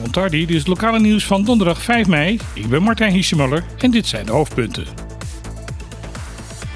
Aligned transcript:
Montardi, 0.00 0.38
dit 0.38 0.50
is 0.50 0.56
het 0.56 0.66
lokale 0.66 1.00
nieuws 1.00 1.24
van 1.24 1.44
donderdag 1.44 1.82
5 1.82 2.06
mei. 2.06 2.38
Ik 2.54 2.68
ben 2.68 2.82
Martijn 2.82 3.12
Hiesemuller 3.12 3.64
en 3.78 3.90
dit 3.90 4.06
zijn 4.06 4.26
de 4.26 4.32
hoofdpunten. 4.32 4.84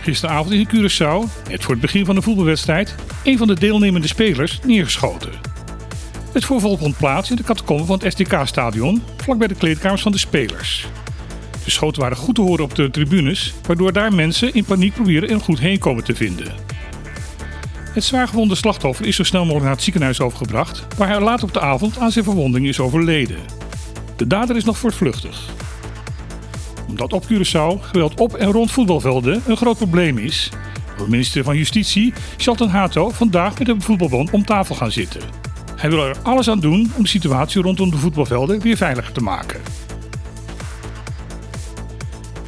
Gisteravond 0.00 0.54
in 0.54 0.68
Curaçao, 0.68 1.48
net 1.48 1.62
voor 1.62 1.72
het 1.72 1.80
begin 1.80 2.04
van 2.04 2.14
de 2.14 2.22
voetbalwedstrijd, 2.22 2.94
een 3.24 3.38
van 3.38 3.46
de 3.46 3.58
deelnemende 3.60 4.06
spelers 4.06 4.60
neergeschoten. 4.66 5.30
Het 6.32 6.44
voorval 6.44 6.76
vond 6.76 6.96
plaats 6.96 7.30
in 7.30 7.36
de 7.36 7.42
catacombe 7.42 7.84
van 7.84 8.00
het 8.02 8.12
STK-stadion, 8.12 9.02
vlakbij 9.16 9.46
de 9.46 9.54
kleedkamers 9.54 10.02
van 10.02 10.12
de 10.12 10.18
spelers. 10.18 10.86
De 11.64 11.70
schoten 11.70 12.02
waren 12.02 12.16
goed 12.16 12.34
te 12.34 12.40
horen 12.40 12.64
op 12.64 12.74
de 12.74 12.90
tribunes, 12.90 13.54
waardoor 13.66 13.92
daar 13.92 14.14
mensen 14.14 14.54
in 14.54 14.64
paniek 14.64 14.94
proberen 14.94 15.32
een 15.32 15.40
goed 15.40 15.60
heenkomen 15.60 16.04
te 16.04 16.14
vinden. 16.14 16.69
Het 17.92 18.04
zwaargewonde 18.04 18.54
slachtoffer 18.54 19.06
is 19.06 19.16
zo 19.16 19.22
snel 19.22 19.40
mogelijk 19.40 19.64
naar 19.64 19.74
het 19.74 19.82
ziekenhuis 19.82 20.20
overgebracht, 20.20 20.86
waar 20.96 21.08
hij 21.08 21.20
laat 21.20 21.42
op 21.42 21.52
de 21.52 21.60
avond 21.60 21.98
aan 21.98 22.10
zijn 22.10 22.24
verwonding 22.24 22.66
is 22.66 22.80
overleden. 22.80 23.38
De 24.16 24.26
dader 24.26 24.56
is 24.56 24.64
nog 24.64 24.78
voortvluchtig. 24.78 25.48
Omdat 26.88 27.12
op 27.12 27.24
Curaçao 27.24 27.80
geweld 27.80 28.20
op 28.20 28.34
en 28.34 28.52
rond 28.52 28.70
voetbalvelden 28.70 29.42
een 29.46 29.56
groot 29.56 29.76
probleem 29.76 30.18
is, 30.18 30.50
wil 30.96 31.06
minister 31.08 31.44
van 31.44 31.56
Justitie, 31.56 32.12
Shalton 32.38 32.68
Hato, 32.68 33.08
vandaag 33.08 33.58
met 33.58 33.66
de 33.66 33.74
voetbalbond 33.78 34.30
om 34.30 34.44
tafel 34.44 34.74
gaan 34.74 34.92
zitten. 34.92 35.20
Hij 35.76 35.90
wil 35.90 36.04
er 36.04 36.16
alles 36.22 36.48
aan 36.48 36.60
doen 36.60 36.92
om 36.96 37.02
de 37.02 37.08
situatie 37.08 37.62
rondom 37.62 37.90
de 37.90 37.96
voetbalvelden 37.96 38.60
weer 38.60 38.76
veiliger 38.76 39.12
te 39.12 39.20
maken. 39.20 39.60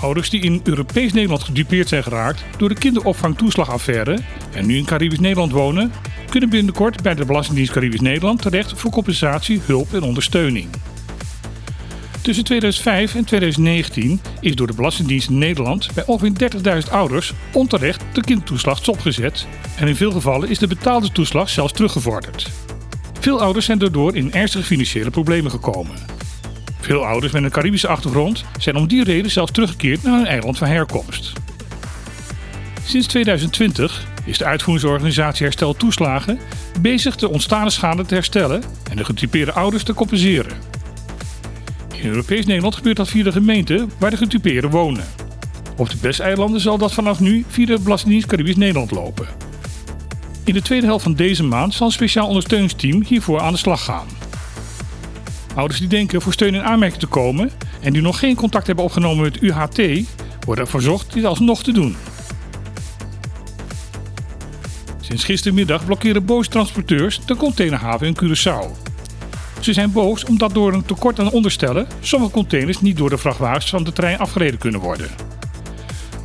Ouders 0.00 0.30
die 0.30 0.40
in 0.40 0.60
Europees 0.64 1.12
Nederland 1.12 1.42
gedupeerd 1.42 1.88
zijn 1.88 2.02
geraakt 2.02 2.44
door 2.56 2.68
de 2.68 2.74
kinderopvangtoeslagaffaire 2.74 4.18
en 4.52 4.66
nu 4.66 4.76
in 4.76 4.84
Caribisch 4.84 5.18
Nederland 5.18 5.52
wonen, 5.52 5.92
kunnen 6.30 6.50
binnenkort 6.50 7.02
bij 7.02 7.14
de 7.14 7.24
Belastingdienst 7.24 7.72
Caribisch 7.72 8.00
Nederland 8.00 8.42
terecht 8.42 8.72
voor 8.78 8.90
compensatie, 8.90 9.60
hulp 9.64 9.94
en 9.94 10.02
ondersteuning. 10.02 10.68
Tussen 12.22 12.44
2005 12.44 13.14
en 13.14 13.24
2019 13.24 14.20
is 14.40 14.54
door 14.54 14.66
de 14.66 14.74
Belastingdienst 14.74 15.30
Nederland 15.30 15.88
bij 15.94 16.06
ongeveer 16.06 16.82
30.000 16.84 16.90
ouders 16.90 17.32
onterecht 17.52 18.04
de 18.12 18.20
kindertoeslag 18.20 18.78
stopgezet 18.78 19.46
en 19.76 19.88
in 19.88 19.96
veel 19.96 20.12
gevallen 20.12 20.48
is 20.48 20.58
de 20.58 20.66
betaalde 20.66 21.12
toeslag 21.12 21.48
zelfs 21.48 21.72
teruggevorderd. 21.72 22.50
Veel 23.20 23.40
ouders 23.40 23.66
zijn 23.66 23.78
daardoor 23.78 24.16
in 24.16 24.32
ernstige 24.32 24.64
financiële 24.64 25.10
problemen 25.10 25.50
gekomen. 25.50 26.17
Veel 26.88 27.06
ouders 27.06 27.32
met 27.32 27.42
een 27.42 27.50
Caribische 27.50 27.88
achtergrond 27.88 28.44
zijn 28.58 28.76
om 28.76 28.86
die 28.86 29.04
reden 29.04 29.30
zelfs 29.30 29.52
teruggekeerd 29.52 30.02
naar 30.02 30.16
hun 30.16 30.26
eiland 30.26 30.58
van 30.58 30.68
herkomst. 30.68 31.32
Sinds 32.84 33.06
2020 33.06 34.06
is 34.24 34.38
de 34.38 34.44
uitvoeringsorganisatie 34.44 35.44
Herstel 35.44 35.74
Toeslagen 35.74 36.38
bezig 36.80 37.16
de 37.16 37.28
ontstane 37.28 37.70
schade 37.70 38.04
te 38.04 38.14
herstellen 38.14 38.62
en 38.90 38.96
de 38.96 39.04
getypeerde 39.04 39.52
ouders 39.52 39.82
te 39.82 39.94
compenseren. 39.94 40.56
In 41.94 42.08
Europees 42.08 42.46
Nederland 42.46 42.74
gebeurt 42.74 42.96
dat 42.96 43.08
via 43.08 43.24
de 43.24 43.32
gemeente 43.32 43.86
waar 43.98 44.10
de 44.10 44.16
getypeerden 44.16 44.70
wonen. 44.70 45.04
Op 45.76 45.90
de 45.90 45.96
Besteilanden 46.00 46.60
zal 46.60 46.78
dat 46.78 46.94
vanaf 46.94 47.20
nu 47.20 47.44
via 47.48 47.66
de 47.66 47.80
Belastingdienst 47.80 48.28
Caribisch 48.28 48.56
Nederland 48.56 48.90
lopen. 48.90 49.26
In 50.44 50.54
de 50.54 50.62
tweede 50.62 50.86
helft 50.86 51.02
van 51.02 51.14
deze 51.14 51.44
maand 51.44 51.74
zal 51.74 51.86
een 51.86 51.92
speciaal 51.92 52.28
ondersteuningsteam 52.28 53.02
hiervoor 53.04 53.40
aan 53.40 53.52
de 53.52 53.58
slag 53.58 53.84
gaan. 53.84 54.06
Ouders 55.58 55.78
die 55.78 55.88
denken 55.88 56.22
voor 56.22 56.32
steun 56.32 56.54
in 56.54 56.62
aanmerking 56.62 57.00
te 57.00 57.06
komen 57.06 57.50
en 57.80 57.92
die 57.92 58.02
nog 58.02 58.18
geen 58.18 58.34
contact 58.34 58.66
hebben 58.66 58.84
opgenomen 58.84 59.22
met 59.22 59.42
UHT, 59.42 60.06
worden 60.46 60.64
er 60.64 60.70
verzocht 60.70 61.12
dit 61.12 61.24
alsnog 61.24 61.62
te 61.62 61.72
doen. 61.72 61.96
Sinds 65.00 65.24
gistermiddag 65.24 65.84
blokkeren 65.84 66.24
boze 66.24 66.50
transporteurs 66.50 67.20
de 67.26 67.36
containerhaven 67.36 68.06
in 68.06 68.16
Curaçao. 68.22 68.88
Ze 69.60 69.72
zijn 69.72 69.92
boos 69.92 70.24
omdat 70.24 70.54
door 70.54 70.72
een 70.72 70.84
tekort 70.84 71.20
aan 71.20 71.30
onderstellen 71.30 71.86
sommige 72.00 72.32
containers 72.32 72.80
niet 72.80 72.96
door 72.96 73.10
de 73.10 73.18
vrachtwagens 73.18 73.70
van 73.70 73.84
de 73.84 73.92
trein 73.92 74.18
afgereden 74.18 74.58
kunnen 74.58 74.80
worden. 74.80 75.10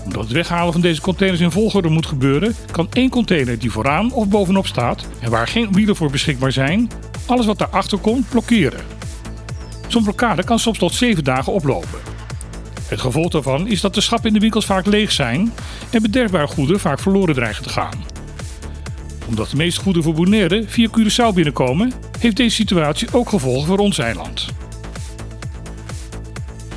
Omdat 0.03 0.24
het 0.24 0.31
weghalen 0.31 0.72
van 0.72 0.81
deze 0.81 1.02
containers 1.02 1.41
in 1.41 1.52
volgorde 1.52 1.90
moet 1.90 2.06
gebeuren, 2.06 2.56
kan 2.72 2.88
één 2.91 3.09
container 3.09 3.59
die 3.59 3.72
vooraan 3.72 4.12
of 4.12 4.28
bovenop 4.28 4.68
staat 4.68 5.07
en 5.19 5.30
waar 5.31 5.47
geen 5.47 5.72
wielen 5.72 5.96
voor 5.96 6.12
beschikbaar 6.12 6.52
zijn, 6.52 6.91
alles 7.25 7.46
wat 7.46 7.57
daarachter 7.57 7.97
komt 7.97 8.30
blokkeren. 8.30 8.93
Zo'n 9.94 10.04
blokkade 10.04 10.44
kan 10.44 10.59
soms 10.59 10.78
tot 10.78 10.94
7 10.94 11.24
dagen 11.24 11.54
oplopen. 11.54 12.00
Het 12.88 13.02
gevolg 13.02 13.30
daarvan 13.30 13.68
is 13.68 13.81
dat 13.81 13.94
de 13.94 14.02
schappen 14.02 14.28
in 14.28 14.34
de 14.34 14.40
winkels 14.40 14.66
vaak 14.66 14.86
leeg 14.86 15.12
zijn 15.12 15.54
en 15.90 16.02
bederfbare 16.02 16.48
goederen 16.48 16.81
vaak 16.81 17.00
verloren 17.00 17.36
dreigen 17.36 17.64
te 17.64 17.70
gaan. 17.70 18.04
Omdat 19.28 19.50
de 19.50 19.56
meeste 19.56 19.81
goederen 19.81 20.04
voor 20.04 20.24
Bonaire 20.24 20.64
via 20.68 20.90
Curaçao 20.90 21.34
binnenkomen, 21.34 21.94
heeft 22.20 22.36
deze 22.36 22.56
situatie 22.56 23.08
ook 23.12 23.30
gevolgen 23.30 23.68
voor 23.68 23.78
ons 23.78 23.98
eiland. 23.98 24.46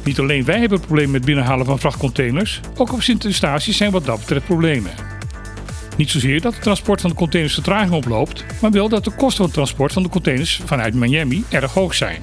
Niet 0.05 0.19
alleen 0.19 0.45
wij 0.45 0.59
hebben 0.59 0.81
problemen 0.81 1.13
met 1.13 1.25
binnenhalen 1.25 1.67
van 1.67 1.79
vrachtcontainers, 1.79 2.61
ook 2.77 2.93
op 2.93 3.03
Sint-Eustatius 3.03 3.77
zijn 3.77 3.91
wat 3.91 4.05
dat 4.05 4.19
betreft 4.19 4.45
problemen. 4.45 4.93
Niet 5.97 6.11
zozeer 6.11 6.41
dat 6.41 6.53
het 6.53 6.63
transport 6.63 7.01
van 7.01 7.11
de 7.11 7.17
containers 7.17 7.55
vertraging 7.55 7.93
oploopt, 7.93 8.45
maar 8.61 8.71
wel 8.71 8.89
dat 8.89 9.05
de 9.05 9.11
kosten 9.11 9.37
van 9.37 9.45
het 9.45 9.55
transport 9.55 9.93
van 9.93 10.03
de 10.03 10.09
containers 10.09 10.61
vanuit 10.65 10.95
Miami 10.95 11.45
erg 11.51 11.73
hoog 11.73 11.95
zijn. 11.95 12.23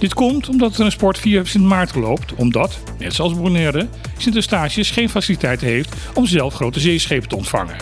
Dit 0.00 0.14
komt 0.14 0.48
omdat 0.48 0.68
het 0.68 0.76
transport 0.76 1.18
via 1.18 1.44
Sint 1.44 1.64
Maarten 1.64 2.00
loopt, 2.00 2.34
omdat, 2.34 2.78
net 2.98 3.14
zoals 3.14 3.34
Bonaire, 3.34 3.88
Sint 4.16 4.34
Eustatius 4.34 4.90
geen 4.90 5.08
faciliteiten 5.08 5.66
heeft 5.66 5.94
om 6.14 6.26
zelf 6.26 6.54
grote 6.54 6.80
zeeschepen 6.80 7.28
te 7.28 7.36
ontvangen. 7.36 7.76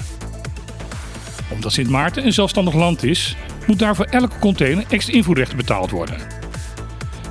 Omdat 1.52 1.72
Sint 1.72 1.88
Maarten 1.88 2.26
een 2.26 2.32
zelfstandig 2.32 2.74
land 2.74 3.02
is, 3.02 3.36
moet 3.66 3.78
daarvoor 3.78 4.04
elke 4.04 4.38
container 4.38 4.84
extra 4.88 5.14
invoerrechten 5.14 5.56
betaald 5.56 5.90
worden. 5.90 6.16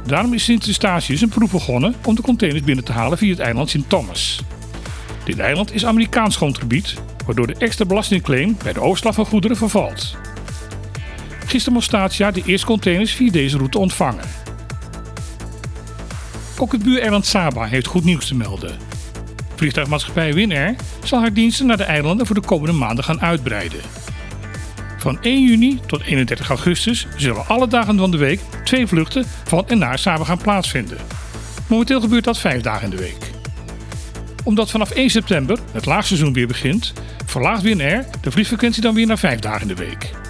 Daarom 0.06 0.34
is 0.34 0.44
Sint 0.44 0.68
Eustatius 0.68 1.22
een 1.22 1.30
proef 1.30 1.52
begonnen 1.52 1.96
om 2.06 2.16
de 2.16 2.22
containers 2.22 2.64
binnen 2.64 2.86
te 2.86 2.92
halen 2.92 3.18
via 3.18 3.30
het 3.30 3.40
eiland 3.40 3.69
Sint 3.69 3.90
Thomas. 3.90 4.42
Dit 5.24 5.40
eiland 5.40 5.74
is 5.74 5.86
Amerikaans 5.86 6.36
grondgebied, 6.36 6.94
waardoor 7.25 7.48
de 7.48 7.56
extra 7.58 7.86
belastingclaim 7.86 8.58
bij 8.64 8.74
de 8.74 8.81
overslag 8.81 9.16
van 9.16 9.25
goederen 9.25 9.58
vervalt. 9.58 10.18
Gisteren 11.46 11.74
moest 11.74 11.88
Statia 11.88 12.31
de 12.31 12.44
eerste 12.46 12.66
containers 12.66 13.12
via 13.12 13.31
deze 13.31 13.58
route 13.58 13.78
ontvangen. 13.78 14.47
Ook 16.59 16.72
het 16.72 16.84
buureiland 16.84 17.25
Saba 17.25 17.66
heeft 17.66 17.88
goed 17.88 18.03
nieuws 18.03 18.28
te 18.28 18.35
melden. 18.35 18.78
Vliegtuigmaatschappij 19.56 20.34
Winair 20.34 20.75
zal 21.03 21.19
haar 21.19 21.34
diensten 21.34 21.66
naar 21.66 21.78
de 21.78 21.84
eilanden 21.84 22.25
voor 22.25 22.35
de 22.35 22.47
komende 22.47 22.78
maanden 22.78 23.03
gaan 23.03 23.22
uitbreiden. 23.22 23.79
Van 24.97 25.22
1 25.22 25.44
juni 25.47 25.79
tot 25.85 26.03
31 26.03 26.50
augustus 26.50 27.07
zullen 27.18 27.47
alle 27.47 27.68
dagen 27.68 27.97
van 27.97 28.12
de 28.12 28.18
week 28.18 28.40
twee 28.63 28.88
vluchten 28.88 29.25
van 29.44 29.68
en 29.68 29.78
naar 29.78 30.00
Saba 30.00 30.23
gaan 30.23 30.38
plaatsvinden. 30.38 30.97
Momenteel 31.68 32.01
gebeurt 32.01 32.23
dat 32.23 32.40
vijf 32.40 32.62
dagen 32.62 32.84
in 32.84 32.89
de 32.89 32.97
week. 32.97 33.31
Omdat 34.44 34.72
vanaf 34.72 34.91
1 34.91 35.09
september 35.09 35.59
het 35.72 35.85
laagseizoen 35.85 36.34
weer 36.34 36.47
begint, 36.47 36.94
verlaagt 37.25 37.62
Winair 37.62 38.06
de 38.22 38.31
vliegfrequentie 38.31 38.81
dan 38.81 38.94
weer 38.94 39.07
naar 39.07 39.18
vijf 39.18 39.39
dagen 39.39 39.62
in 39.62 39.68
de 39.68 39.75
week. 39.75 40.27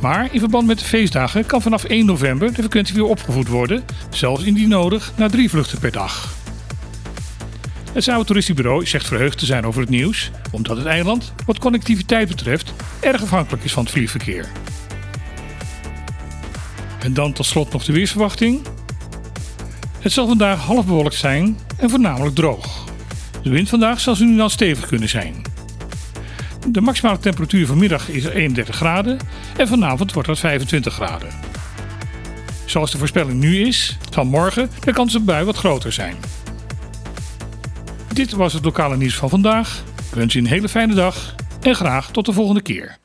Maar 0.00 0.28
in 0.32 0.38
verband 0.38 0.66
met 0.66 0.78
de 0.78 0.84
feestdagen 0.84 1.46
kan 1.46 1.62
vanaf 1.62 1.84
1 1.84 2.06
november 2.06 2.48
de 2.48 2.54
frequentie 2.54 2.94
weer 2.94 3.04
opgevoed 3.04 3.48
worden, 3.48 3.84
zelfs 4.10 4.44
indien 4.44 4.68
nodig 4.68 5.12
naar 5.16 5.30
drie 5.30 5.50
vluchten 5.50 5.78
per 5.78 5.92
dag. 5.92 6.34
Het 7.92 8.04
Sauer 8.04 8.24
Toeristibureau 8.24 8.86
zegt 8.86 9.06
verheugd 9.06 9.38
te 9.38 9.46
zijn 9.46 9.66
over 9.66 9.80
het 9.80 9.90
nieuws, 9.90 10.30
omdat 10.50 10.76
het 10.76 10.86
eiland, 10.86 11.32
wat 11.46 11.58
connectiviteit 11.58 12.28
betreft, 12.28 12.72
erg 13.00 13.22
afhankelijk 13.22 13.64
is 13.64 13.72
van 13.72 13.82
het 13.82 13.92
vliegverkeer. 13.92 14.48
En 16.98 17.14
dan 17.14 17.32
tot 17.32 17.46
slot 17.46 17.72
nog 17.72 17.84
de 17.84 17.92
weersverwachting. 17.92 18.66
Het 19.98 20.12
zal 20.12 20.26
vandaag 20.26 20.60
half 20.60 20.86
bewolkt 20.86 21.14
zijn 21.14 21.58
en 21.76 21.90
voornamelijk 21.90 22.34
droog. 22.34 22.84
De 23.42 23.50
wind 23.50 23.68
vandaag 23.68 24.00
zal 24.00 24.14
zo 24.14 24.24
nu 24.24 24.36
dan 24.36 24.50
stevig 24.50 24.86
kunnen 24.86 25.08
zijn. 25.08 25.45
De 26.68 26.80
maximale 26.80 27.18
temperatuur 27.18 27.66
vanmiddag 27.66 28.08
is 28.08 28.24
31 28.24 28.76
graden 28.76 29.18
en 29.56 29.68
vanavond 29.68 30.12
wordt 30.12 30.28
dat 30.28 30.38
25 30.38 30.94
graden. 30.94 31.28
Zoals 32.64 32.90
de 32.90 32.98
voorspelling 32.98 33.40
nu 33.40 33.60
is, 33.60 33.98
zal 34.10 34.24
morgen 34.24 34.70
de 34.80 34.92
kans 34.92 35.14
op 35.14 35.26
bui 35.26 35.44
wat 35.44 35.56
groter 35.56 35.92
zijn. 35.92 36.14
Dit 38.12 38.32
was 38.32 38.52
het 38.52 38.64
lokale 38.64 38.96
nieuws 38.96 39.14
van 39.14 39.28
vandaag. 39.28 39.84
Wens 40.14 40.34
u 40.34 40.38
een 40.38 40.46
hele 40.46 40.68
fijne 40.68 40.94
dag 40.94 41.34
en 41.60 41.74
graag 41.74 42.10
tot 42.10 42.26
de 42.26 42.32
volgende 42.32 42.62
keer. 42.62 42.98